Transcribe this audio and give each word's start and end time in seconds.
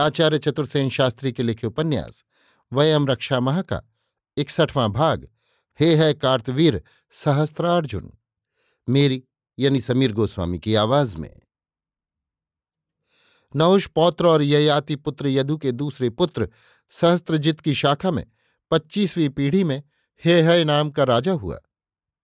आचार्य 0.00 0.38
चतुर्सेन 0.38 0.90
शास्त्री 0.90 1.32
के 1.32 1.42
लिखे 1.42 1.66
उपन्यास, 1.66 2.24
वयम 2.72 3.06
रक्षा 3.06 3.40
माह 3.40 3.62
का 3.62 3.82
इकसठवां 4.36 4.92
भाग, 4.92 5.28
हे 5.80 5.94
है 5.94 6.14
कार्तवीर 6.14 6.82
सहस्त्रार्जुन। 7.12 8.12
मेरी, 8.88 9.24
यानी 9.58 9.80
समीर 9.80 10.12
गोस्वामी 10.12 10.58
की 10.58 10.74
आवाज़ 10.74 11.16
में। 11.16 11.40
नौश 13.56 13.86
पौत्र 13.86 14.26
और 14.26 14.42
ययाति 14.42 14.96
पुत्र 14.96 15.28
यदु 15.28 15.56
के 15.56 15.72
दूसरे 15.72 16.10
पुत्र 16.10 16.48
सहस्त्रजित 16.90 17.60
की 17.60 17.74
शाखा 17.74 18.10
में, 18.10 18.26
पच्चीसवीं 18.70 19.28
पीढ़ी 19.28 19.64
में 19.64 19.82
हे 20.24 20.42
है 20.42 20.64
नाम 20.64 20.90
का 20.90 21.04
राजा 21.04 21.32
हुआ। 21.32 21.60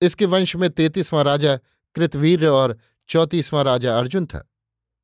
इसके 0.03 0.25
वंश 0.25 0.57
में 0.57 0.71
तैतीसवां 0.71 1.25
राजा 1.25 1.57
कृतवीर 1.95 2.47
और 2.47 2.79
चौतीसवां 3.09 3.65
राजा 3.65 3.99
अर्जुन 3.99 4.27
था। 4.27 4.53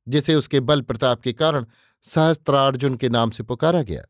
जिसे 0.07 0.35
उसके 0.35 0.59
बल 0.59 0.81
प्रताप 0.81 1.21
के 1.21 1.33
कारण 1.33 1.65
सहस्त्रार्जुन 2.01 2.95
के 2.95 3.09
नाम 3.09 3.29
से 3.29 3.43
पुकारा 3.43 3.81
गया। 3.81 4.05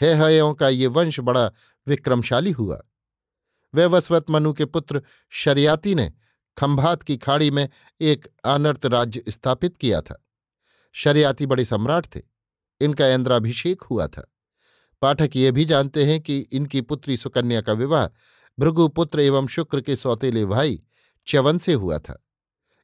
है 0.00 0.14
हयों 0.14 0.54
का 0.54 0.68
ये 0.68 0.86
वंश 0.86 1.20
बड़ा 1.20 1.52
विक्रमशाली 1.86 2.50
हुआ। 2.50 2.82
वैवस्वत 3.74 4.30
मनु 4.30 4.52
के 4.52 4.64
पुत्र 4.64 5.02
शरियाती 5.30 5.94
ने 5.94 6.12
खंभात 6.58 7.02
की 7.02 7.16
खाड़ी 7.16 7.50
में 7.50 7.68
एक 8.00 8.28
अनर्त 8.44 8.86
राज्य 8.86 9.24
स्थापित 9.28 9.76
किया 9.76 10.00
था। 10.00 10.26
शरियाती 10.92 11.46
बड़े 11.46 11.64
सम्राट 11.64 12.06
थे। 12.06 12.20
इनका 12.80 13.06
इंद्राभिषेक 13.06 13.82
हुआ 13.82 14.06
था। 14.06 14.32
पाठक 15.02 15.30
ये 15.36 15.52
भी 15.52 15.64
जानते 15.64 16.04
हैं 16.04 16.20
कि 16.20 16.38
इनकी 16.38 16.80
पुत्री 16.80 17.16
सुकन्या 17.16 17.60
का 17.60 17.72
विवाह 17.72 18.06
भृगुपुत्र 18.58 19.20
एवं 19.20 19.46
शुक्र 19.46 19.80
के 19.80 19.96
सौतेले 19.96 20.46
भाई 20.46 20.82
च्यवन 21.26 21.58
से 21.58 21.72
हुआ 21.72 21.98
था। 21.98 22.24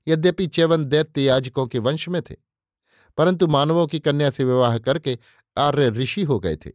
यद्यपि 0.08 0.46
च्यवन 0.46 0.84
दैत्य 0.84 1.22
याजकों 1.22 1.66
के 1.66 1.78
वंश 1.78 2.08
में 2.08 2.20
थे, 2.22 2.36
परंतु 3.18 3.46
मानवों 3.46 3.86
की 3.86 4.00
कन्या 4.00 4.30
से 4.30 4.44
विवाह 4.44 4.78
करके 4.78 5.18
आर्य 5.58 5.88
ऋषि 5.88 6.22
हो 6.22 6.38
गए 6.40 6.56
थे। 6.56 6.70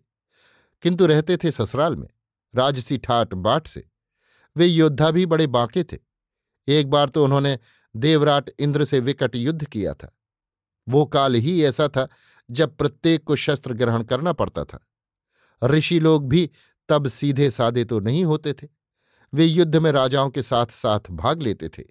किंतु 0.83 1.05
रहते 1.05 1.37
थे 1.37 1.51
ससुराल 1.51 1.95
में, 1.95 2.07
राजसी 2.55 2.97
ठाट 2.97 3.33
बाट 3.33 3.67
से। 3.67 3.87
वे 4.55 4.65
योद्धा 4.65 5.11
भी 5.11 5.25
बड़े 5.25 5.47
बांके 5.47 5.83
थे। 5.83 5.97
एक 6.67 6.89
बार 6.89 7.09
तो 7.09 7.23
उन्होंने 7.23 7.57
देवराट 7.95 8.49
इंद्र 8.59 8.83
से 8.83 8.99
विकट 8.99 9.35
युद्ध 9.35 9.65
किया 9.65 9.93
था। 9.93 10.17
वो 10.89 11.05
काल 11.05 11.35
ही 11.35 11.63
ऐसा 11.63 11.87
था 11.87 12.07
जब 12.51 12.75
प्रत्येक 12.77 13.23
को 13.23 13.35
शस्त्र 13.35 13.73
ग्रहण 13.73 14.03
करना 14.03 14.33
पड़ता 14.33 14.63
था। 14.63 14.87
ऋषि 15.63 15.99
लोग 15.99 16.27
भी 16.29 16.49
तब 16.89 17.07
सीधे 17.07 17.49
साधे 17.51 17.85
तो 17.85 17.99
नहीं 17.99 18.23
होते 18.25 18.53
थे। 18.53 18.67
वे 19.33 19.45
युद्ध 19.45 19.75
में 19.75 19.91
राजाओं 19.91 20.29
के 20.29 20.41
साथ 20.41 20.65
साथ 20.65 20.99
भाग 21.11 21.41
लेते 21.41 21.69
थे। 21.69 21.83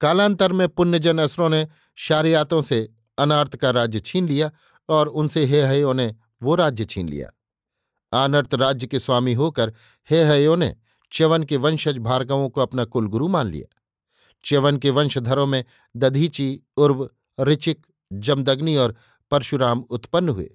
कालांतर 0.00 0.52
में 0.52 0.68
पुण्यजन 0.68 1.18
असरों 1.18 1.48
ने 1.48 1.68
शारियातों 1.94 2.62
से 2.62 2.88
अनार्त 3.18 3.56
का 3.56 3.70
राज्य 3.70 4.00
छीन 4.00 4.28
लिया 4.28 4.50
और 4.88 5.08
उनसे 5.08 5.44
हे 5.44 5.62
हयो 5.62 5.92
ने 5.92 6.14
वो 6.42 6.54
राज्य 6.54 6.84
छीन 6.84 7.08
लिया। 7.08 7.30
आनर्त 8.12 8.54
राज्य 8.54 8.86
के 8.86 8.98
स्वामी 8.98 9.34
होकर 9.34 9.72
हे 10.10 10.24
हयो 10.24 10.56
ने 10.56 10.76
च्यवन 11.12 11.42
के 11.42 11.56
वंशज 11.56 11.98
भार्गवों 11.98 12.48
को 12.48 12.60
अपना 12.60 12.84
कुलगुरु 12.84 13.28
मान 13.28 13.46
लिया। 13.46 13.76
च्यवन 14.44 14.76
के 14.76 14.90
वंशधरों 14.90 15.46
में 15.46 15.64
दधीची, 15.96 16.60
उर्व, 16.76 17.10
ऋचिक, 17.40 17.86
जमदग्नि 18.12 18.76
और 18.76 18.96
परशुराम 19.30 19.80
उत्पन्न 19.80 20.28
हुए। 20.28 20.50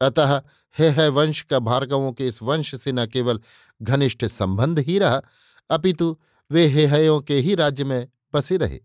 अतः 0.00 0.42
हे 0.78 0.88
है 0.88 1.08
वंश 1.08 1.42
का 1.42 1.58
भार्गवों 1.58 2.12
के 2.12 2.26
इस 2.26 2.42
वंश 2.42 2.74
से 2.74 2.92
न 2.92 3.06
केवल 3.06 3.40
घनिष्ठ 3.82 4.24
संबंध 4.24 4.78
ही 4.78 4.98
रहा, 4.98 5.22
अपितु 5.70 6.18
वे 6.50 6.66
हे 6.66 6.86
हेहयों 6.86 7.20
के 7.20 7.38
ही 7.38 7.54
राज्य 7.54 7.84
में 7.84 8.08
बसे 8.34 8.56
रहे। 8.56 8.80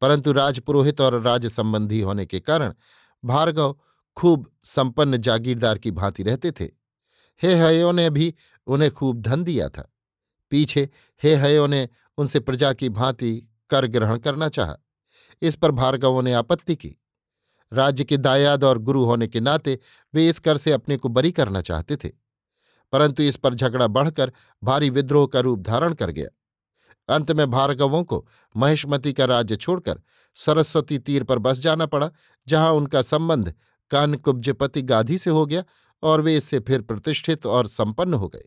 परंतु 0.00 0.32
राजपुरोहित 0.32 1.00
और 1.00 1.20
राज 1.22 1.46
संबंधी 1.46 2.00
होने 2.00 2.26
के 2.26 2.40
कारण 2.40 2.74
भार्गव 3.24 3.76
खूब 4.16 4.50
संपन्न 4.62 5.16
जागीरदार 5.16 5.78
की 5.78 5.90
भांति 5.90 6.22
रहते 6.22 6.52
थे। 6.52 6.64
हे 7.42 7.54
हयो 7.54 7.92
ने 7.92 8.10
भी 8.10 8.34
उन्हें 8.66 8.90
खूब 8.90 9.20
धन 9.20 9.44
दिया 9.44 9.68
था। 9.68 9.92
पीछे 10.50 10.88
हे 11.22 11.34
हयो 11.34 11.66
ने 11.66 11.88
उनसे 12.18 12.40
प्रजा 12.40 12.72
की 12.72 12.88
भांति 12.88 13.48
कर 13.70 13.86
ग्रहण 13.86 14.18
करना 14.18 14.48
चाहा। 14.48 14.76
इस 15.42 15.56
पर 15.56 15.70
भार्गवों 15.70 16.22
ने 16.22 16.32
आपत्ति 16.32 16.76
की। 16.76 16.96
राज्य 17.72 18.04
के 18.04 18.16
दायाद 18.16 18.64
और 18.64 18.78
गुरु 18.78 19.04
होने 19.04 19.28
के 19.28 19.40
नाते 19.40 19.78
वे 20.14 20.28
इस 20.28 20.38
कर 20.38 20.56
से 20.56 20.72
अपने 20.72 20.96
को 20.96 21.08
बरी 21.08 21.32
करना 21.32 21.60
चाहते 21.62 21.96
थे। 21.96 22.10
परंतु 22.92 23.22
इस 23.22 23.36
पर 23.36 23.54
झगड़ा 23.54 23.86
बढ़कर 23.86 24.32
भारी 24.64 24.90
विद्रोह 24.90 25.26
का 25.26 25.40
रूप 25.40 25.58
धारण 25.58 25.94
कर 25.94 26.10
गया। 26.10 26.28
अंत 27.08 27.32
में 27.32 27.50
भार्गवों 27.50 28.04
को 28.04 28.26
महेशमती 28.56 29.12
का 29.12 29.24
राज्य 29.24 29.56
छोड़कर 29.56 30.00
सरस्वती 30.34 30.98
तीर 30.98 31.24
पर 31.24 31.38
बस 31.38 31.58
जाना 31.58 31.86
पड़ा, 31.86 32.10
जहाँ 32.48 32.72
उनका 32.72 33.02
संबंध 33.02 33.54
कानकुब्जपति 33.90 34.82
गाधी 34.82 35.18
से 35.18 35.30
हो 35.30 35.46
गया 35.46 35.64
और 36.02 36.20
वे 36.20 36.36
इससे 36.36 36.60
फिर 36.60 36.82
प्रतिष्ठित 36.82 37.46
और 37.46 37.66
संपन्न 37.66 38.14
हो 38.14 38.28
गए। 38.28 38.44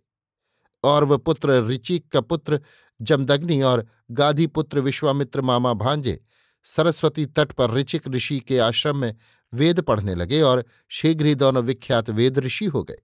और 0.83 1.03
वह 1.03 1.17
पुत्र 1.17 1.67
ऋचिक 1.67 2.07
का 2.11 2.21
पुत्र 2.21 2.59
जमदग्नि 3.01 3.61
और 3.61 3.87
गाधी 4.11 4.47
पुत्र 4.47 4.79
विश्वामित्र 4.79 5.41
मामा 5.41 5.73
भांजे 5.73 6.19
सरस्वती 6.63 7.25
तट 7.25 7.51
पर 7.51 7.71
ऋचिक 7.71 8.07
ऋषि 8.07 8.39
के 8.39 8.59
आश्रम 8.59 8.97
में 8.97 9.15
वेद 9.53 9.81
पढ़ने 9.81 10.15
लगे 10.15 10.41
और 10.41 10.65
शीघ्र 10.89 11.25
ही 11.25 11.35
दोनों 11.35 11.63
विख्यात 11.63 12.09
वेद 12.09 12.39
ऋषि 12.39 12.65
हो 12.65 12.83
गए। 12.83 12.97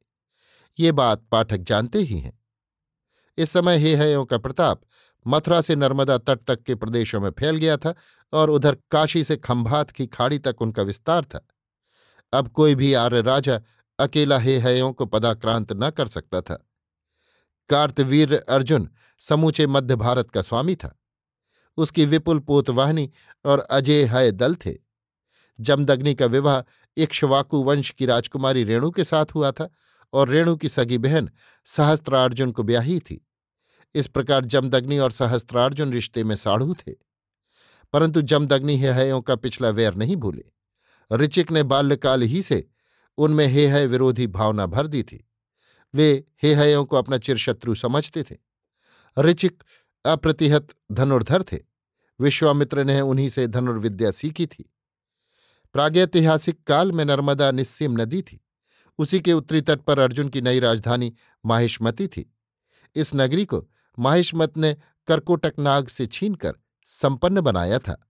ये 0.80 0.92
बात 0.92 1.24
पाठक 1.32 1.58
जानते 1.58 2.00
ही 2.00 2.20
हैं। 2.20 2.40
इस 3.38 3.50
समय 3.50 3.78
हे 3.78 3.96
हयों 3.96 4.26
का 4.26 4.38
प्रताप 4.38 4.82
मथुरा 5.28 5.62
से 5.62 5.76
नर्मदा 5.76 6.18
तट 6.18 6.40
तक 6.48 6.64
के 6.64 6.76
प्रदेशों 6.76 7.22
में 7.22 7.30
फैल 7.30 7.58
गया 7.58 7.78
था 7.78 7.96
और 8.34 8.50
उधर 8.50 8.78
काशी 8.92 9.24
से 9.24 9.38
खंभात 9.38 9.92
की 9.92 10.08
खाड़ी 10.08 10.40
तक 10.40 10.62
उनका 10.62 10.84
विस्तार 10.84 11.26
था। 11.26 11.48
अब 12.34 12.48
कोई 12.48 12.76
भी 12.76 12.94
आर्य 12.94 13.22
राजा 13.22 13.62
अकेला 14.00 14.38
हे 14.38 14.58
हयों 14.58 14.94
को 14.94 15.06
पदाक्रांत 15.06 15.74
न 15.74 15.90
कर 15.90 16.08
सकता 16.08 16.42
था। 16.42 16.68
कार्तवीर 17.70 18.36
अर्जुन 18.50 18.90
समूचे 19.20 19.68
मध्य 19.68 19.96
भारत 19.96 20.32
का 20.32 20.42
स्वामी 20.42 20.76
था। 20.76 21.00
उसकी 21.78 22.06
विपुल 22.06 22.40
पोतवाहिनी 22.40 23.12
और 23.46 23.60
अजय 23.60 24.04
हय 24.04 24.32
दल 24.32 24.56
थे। 24.56 24.76
जमदग्नि 25.60 26.16
का 26.16 26.26
विवाह 26.26 26.62
इक्ष्वाकु 26.98 27.64
वंश 27.64 27.90
की 27.90 28.06
राजकुमारी 28.06 28.64
रेणु 28.64 28.92
के 28.92 29.04
साथ 29.04 29.26
हुआ 29.36 29.52
था 29.52 29.70
और 30.14 30.30
रेणु 30.30 30.56
की 30.56 30.70
सगी 30.70 30.98
बहन 30.98 31.30
सहस्त्रार्जुन 31.66 32.52
को 32.52 32.64
ब्याही 32.64 33.00
थी। 33.00 33.28
इस 33.96 34.08
प्रकार 34.08 34.46
जमदग्नि 34.46 34.98
और 34.98 35.12
सहस्त्रार्जुन 35.12 35.94
रिश्ते 35.94 36.24
में 36.24 36.36
साढ़ू 36.36 36.74
थे। 36.74 36.92
परंतु 37.94 38.22
जमदग्नि 38.22 38.78
हेहयों 38.78 39.22
का 39.22 39.36
पिछला 39.36 39.70
वैर 39.70 39.96
नहीं 39.96 40.16
भूले। 40.16 40.46
ऋचिक 41.14 41.52
ने 41.52 41.64
बाल्यकाल 41.64 42.22
ही 42.22 42.42
से 42.42 42.70
उनमें 43.18 43.48
हेहय 43.48 43.86
विरोधी 43.86 44.28
भावना 44.28 44.66
भर 44.66 44.88
दी 44.88 45.04
थी। 45.04 45.30
वे 45.94 46.24
हेहयों 46.44 46.86
को 46.86 46.96
अपना 46.96 47.18
चिरशत्रु 47.18 47.76
समझते 47.76 48.24
थे। 48.24 48.38
ऋचिक 49.20 49.64
अप्रतिहत 50.06 50.68
धनुर्धर 50.92 51.44
थे। 51.44 51.60
विश्वामित्र 52.20 52.84
ने 52.84 53.02
उन्हीं 53.02 53.30
से 53.30 53.48
धनुर्विद्या 53.48 54.12
सीखी 54.12 54.46
थी। 54.46 54.74
प्रागैतिहासिक 55.74 56.64
काल 56.64 56.92
में 56.92 57.06
नर्मदा 57.06 57.52
निस्सीम 57.52 58.02
नदी 58.02 58.22
थी। 58.22 58.46
उसी 58.98 59.22
के 59.22 59.34
उत्तरी 59.34 59.62
तट 59.62 59.80
पर 59.80 60.00
अर्जुन 60.00 60.30
की 60.30 60.42
नई 60.42 60.60
राजधानी 60.60 61.14
माहिष्मती 61.46 62.08
थी। 62.08 62.36
इस 62.96 63.12
नगरी 63.16 63.46
को 63.46 63.70
माहिष्मत 64.00 64.58
ने 64.58 64.78
करकोटक 65.08 65.54
नाग 65.60 65.88
से 65.88 66.08
छीनकर 66.08 66.54
संपन्न 66.86 67.42
बनाया 67.42 67.80
था। 67.80 68.10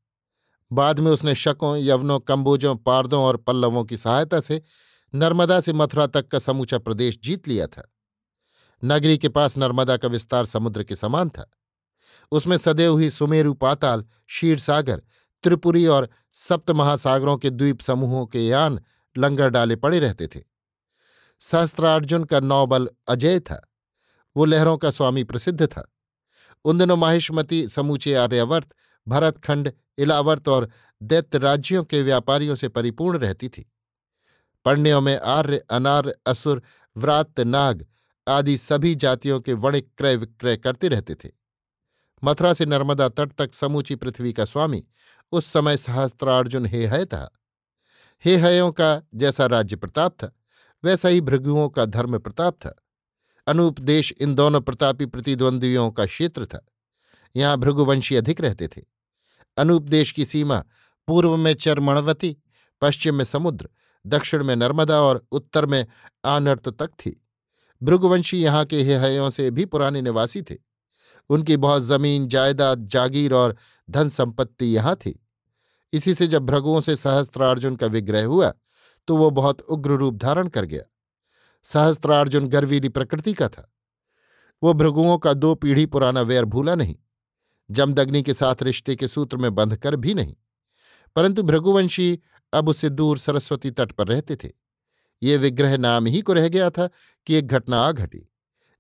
बाद 0.72 1.00
में 1.00 1.12
उसने 1.12 1.36
शकों, 1.36 1.78
यवनों 1.78 2.20
कंबोजों 2.20 2.76
पारदों 2.76 3.24
और 3.24 3.38
पल्लवों 3.38 3.84
की 3.84 3.98
सहायता 3.98 4.40
से 4.40 4.62
नर्मदा 5.16 5.62
से 5.62 5.74
मथुरा 5.74 6.08
तक 6.08 6.28
का 6.28 6.40
समूचा 6.40 6.78
प्रदेश 6.78 7.20
जीत 7.24 7.48
लिया 7.48 7.68
था। 7.68 7.94
नगरी 8.84 9.18
के 9.18 9.30
पास 9.30 9.58
नर्मदा 9.58 9.98
का 9.98 10.08
विस्तार 10.08 10.46
समुद्र 10.46 10.84
के 10.84 10.96
समान 10.96 11.30
था। 11.30 11.52
उसमें 12.32 12.58
सदैव 12.58 12.98
ही 12.98 13.10
सुमेरु 13.10 13.54
पाताल, 13.54 14.02
क्षीरसागर, 14.02 15.04
त्रिपुरी 15.44 15.88
और 15.88 16.10
सप्त 16.34 16.72
महासागरों 16.72 17.38
के 17.38 17.50
द्वीप 17.50 17.80
समूहों 17.80 18.26
के 18.26 18.48
यान 18.48 18.80
लंगर 19.18 19.50
डाले 19.50 19.76
पड़े 19.76 20.00
रहते 20.00 20.28
थे। 20.28 20.42
सहस्त्रार्जुन 21.40 22.24
का 22.24 22.40
नौबल 22.40 22.90
अजय 23.08 23.40
था। 23.40 23.73
वो 24.38 24.46
लहरों 24.46 24.78
का 24.78 24.92
स्वामी 24.92 25.24
प्रसिद्ध 25.24 25.66
था। 25.66 25.94
उन 26.66 26.78
दिनों 26.78 26.98
माहिष्मती, 26.98 27.68
समूचे 27.68 28.14
आर्यावर्त, 28.14 28.76
भरतखंड, 29.08 29.72
इलावर्त 29.98 30.48
और 30.48 30.70
दैत्य 31.04 31.38
राज्यों 31.38 31.84
के 31.84 32.02
व्यापारियों 32.02 32.56
से 32.56 32.68
परिपूर्ण 32.68 33.18
रहती 33.18 33.50
थी। 33.50 33.72
पण्यों 34.66 35.02
में 35.02 35.20
आर्य, 35.20 35.58
अनार्य, 35.58 36.16
असुर 36.26 36.64
व्रात 36.98 37.40
नाग 37.40 37.86
आदि 38.28 38.58
सभी 38.58 38.96
जातियों 38.96 39.40
के 39.40 39.54
वणिक 39.54 39.90
क्रय 39.98 40.16
विक्रय 40.16 40.58
करते 40.58 40.88
रहते 40.88 41.16
थे। 41.16 41.32
मथुरा 42.24 42.54
से 42.54 42.66
नर्मदा 42.66 43.10
तट 43.10 43.32
तक 43.32 43.54
समूची 43.54 43.96
पृथ्वी 43.96 44.34
का 44.34 44.46
स्वामी 44.46 44.88
उस 45.32 45.46
समय 45.46 45.78
सहस्त्रार्जुन 45.78 46.66
हे 46.66 46.86
हय 46.86 47.06
था। 47.06 47.32
हे 48.26 48.36
हयों 48.36 48.72
का 48.72 49.02
जैसा 49.16 49.46
राज्य 49.46 49.76
प्रताप 49.76 50.12
था, 50.12 50.36
वैसा 50.84 51.10
ही 51.10 51.22
भृगुओं 51.22 51.70
का 51.70 51.86
धर्म 51.86 52.20
प्रताप 52.20 52.54
था। 52.54 52.83
अनूप 53.48 53.80
देश 53.80 54.12
इन 54.22 54.36
दोनों 54.36 54.62
प्रतापी 54.62 55.06
प्रतिद्वंद्वियों 55.06 55.90
का 55.92 56.06
क्षेत्र 56.06 56.46
था। 56.46 56.66
यहाँ 57.36 57.58
भृगुवंशी 57.58 58.16
अधिक 58.16 58.42
रहते 58.42 58.68
थे। 58.68 58.82
अनूप 59.58 59.84
देश 59.84 60.12
की 60.12 60.26
सीमा 60.26 60.64
पूर्व 61.08 61.36
में 61.38 61.54
चरमणवती, 61.54 62.36
पश्चिम 62.82 63.16
में 63.16 63.24
समुद्र, 63.26 63.70
दक्षिण 64.06 64.44
में 64.44 64.56
नर्मदा 64.56 65.02
और 65.02 65.26
उत्तर 65.32 65.66
में 65.66 65.86
आनर्त 66.26 66.70
तक 66.70 66.92
थी। 67.00 67.20
भृगुवंशी 67.82 68.38
यहाँ 68.38 68.64
के 68.66 68.82
हेहयों 68.84 69.30
से 69.30 69.50
भी 69.52 69.66
पुराने 69.66 70.02
निवासी 70.02 70.42
थे। 70.42 70.56
उनकी 71.30 71.58
बहुत 71.58 71.84
ज़मीन, 71.84 72.28
जायदाद, 72.28 72.86
जागीर 72.86 73.34
और 73.34 73.56
धन 73.90 74.10
संपत्ति 74.10 74.66
यहाँ 74.66 74.96
थी। 74.96 75.20
इसी 75.94 76.14
से 76.14 76.28
जब 76.28 76.46
भृगुओं 76.46 76.80
से 76.82 76.96
सहस्त्रार्जुन 76.96 77.76
का 77.76 77.88
विग्रह 77.88 78.26
हुआ 78.26 78.54
तो 79.08 79.16
वो 79.18 79.30
बहुत 79.32 79.62
उग्र 79.62 79.92
रूप 79.92 80.16
धारण 80.16 80.48
कर 80.48 80.66
गया। 80.66 80.84
सहस्त्रार्जुन 81.66 82.48
गर्वीली 82.48 82.90
प्रकृति 82.90 83.34
का 83.34 83.48
था। 83.50 83.70
वो 84.62 84.74
भृगुओं 84.74 85.18
का 85.18 85.34
दो 85.34 85.54
पीढ़ी 85.56 85.86
पुराना 85.86 86.22
वैर 86.22 86.46
भूला 86.46 86.76
नहीं, 86.76 86.96
जमदग्नि 87.70 88.22
के 88.24 88.34
साथ 88.34 88.64
रिश्ते 88.64 88.96
के 88.96 89.08
सूत्र 89.08 89.38
में 89.38 89.54
बंधकर 89.56 89.96
भी 89.96 90.14
नहीं, 90.14 90.36
परंतु 91.16 91.44
भृगुवंशी 91.44 92.20
अब 92.54 92.70
उसे 92.70 92.90
दूर 92.90 93.18
सरस्वती 93.18 93.72
तट 93.72 93.92
पर 93.92 94.08
रहते 94.08 94.36
थे। 94.36 94.50
ये 95.22 95.38
विग्रह 95.38 95.78
नाम 95.78 96.06
ही 96.06 96.22
को 96.22 96.34
रह 96.34 96.48
गया 96.50 96.70
था 96.70 96.90
कि 97.28 97.36
एक 97.36 97.48
घटना 97.48 97.78
आ 97.78 97.92
घटी। 97.92 98.28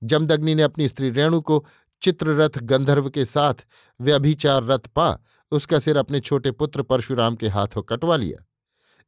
जमदग्नि 0.01 0.55
ने 0.55 0.63
अपनी 0.63 0.87
स्त्री 0.87 1.09
रेणु 1.09 1.41
को 1.41 1.65
चित्ररथ 2.01 2.57
गंधर्व 2.61 3.09
के 3.09 3.25
साथ 3.25 3.65
व्यभिचार 3.99 4.63
रथ 4.63 4.87
पा, 4.87 5.19
उसका 5.51 5.79
सिर 5.79 5.97
अपने 5.97 6.19
छोटे 6.19 6.51
पुत्र 6.51 6.83
परशुराम 6.83 7.35
के 7.35 7.47
हाथों 7.47 7.81
कटवा 7.81 8.15
लिया। 8.15 8.45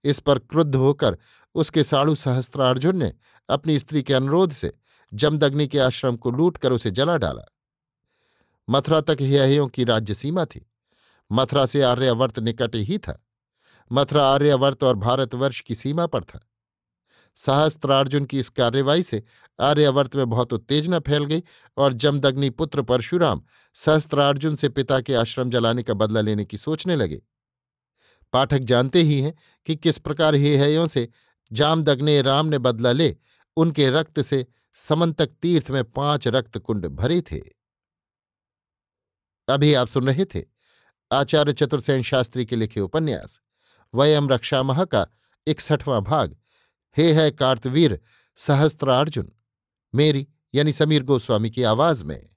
इस 0.06 0.20
पर 0.20 0.40
क्रुद्ध 0.40 0.76
होकर 0.76 1.18
उसके 1.56 1.84
साड़ू 1.84 2.16
सहस्त्रार्जुन 2.16 2.98
ने 2.98 3.14
अपनी 3.50 3.80
स्त्री 3.80 4.04
के 4.04 4.14
अनुरोध 4.14 4.52
से 4.52 4.74
जमदग्नि 5.14 5.68
के 5.68 5.80
आश्रम 5.80 6.16
को 6.16 6.32
लूट 6.32 6.58
कर 6.58 6.72
उसे 6.72 6.92
जला 6.92 7.18
डाला। 7.18 7.56
मथुरा 8.70 9.02
तक 9.02 9.18
हियाहियों 9.22 9.68
की 9.68 9.84
राज्य 9.84 10.14
सीमा 10.14 10.46
थी। 10.46 10.72
मथुरा 11.32 11.66
से 11.66 11.82
आर्यावर्त 11.82 12.40
निकट 12.40 12.76
ही 12.76 12.98
था। 12.98 13.26
मथुरा 13.92 14.28
आर्यावर्त 14.28 14.84
और 14.84 14.96
भारतवर्ष 14.96 15.62
की 15.62 15.76
सीमा 15.76 16.06
पर 16.06 16.24
था। 16.24 16.50
सहस्त्रार्जुन 17.36 18.26
की 18.26 18.40
इस 18.40 18.50
कार्यवाही 18.50 19.04
से 19.04 19.24
आर्यावर्त 19.60 20.16
में 20.16 20.30
बहुत 20.30 20.54
उत्तेजना 20.54 21.00
फैल 21.00 21.26
गई 21.26 21.44
और 21.78 21.94
जमदग्नि 21.94 22.50
पुत्र 22.50 22.82
परशुराम 22.82 23.42
सहस्त्रार्जुन 23.74 24.56
से 24.56 24.70
पिता 24.70 25.02
के 25.02 25.14
आश्रम 25.14 25.50
जलाने 25.50 25.84
का 25.84 25.94
बदला 25.94 26.22
लेने 26.22 26.46
की 26.46 26.58
सोचने 26.58 26.96
लगे। 26.96 27.22
पाठक 28.36 28.60
जानते 28.60 29.02
ही 29.02 29.22
हैं 29.22 29.34
कि 29.68 29.76
किस 29.76 29.98
प्रकार 29.98 30.36
हे 30.36 30.56
हेहयों 30.58 30.88
से 30.88 31.08
जामदग्ने 31.52 32.22
राम 32.22 32.46
ने 32.46 32.58
बदला 32.60 32.92
ले, 32.92 33.16
उनके 33.58 33.90
रक्त 33.90 34.22
से 34.22 34.46
समंतक 34.76 35.30
तीर्थ 35.42 35.70
में 35.72 35.84
पाँच 35.84 36.28
रक्त 36.28 36.58
कुंड 36.58 36.86
भरे 36.88 37.22
थे। 37.22 37.40
अभी 39.48 39.74
आप 39.74 39.88
सुन 39.88 40.08
रहे 40.08 40.26
थे 40.26 40.44
आचार्य 41.12 41.54
चतुर्सेन 41.54 42.02
शास्त्री 42.04 42.46
के 42.46 42.56
लिखे 42.56 42.80
उपन्यास, 42.82 43.40
वयम 43.94 44.30
रक्षामह 44.30 44.84
का 44.86 45.08
इकसठवां 45.48 46.02
भाग 46.02 46.36
हे 46.98 47.12
है 47.14 47.32
कार्तवीर 47.32 48.00
सहस्त्रार्जुन, 48.40 49.32
मेरी 49.94 50.28
यानी 50.56 50.72
समीर 50.72 51.04
गोस्वामी 51.04 51.50
की 51.50 51.64
आवाज़ 51.64 52.04
में। 52.04 52.35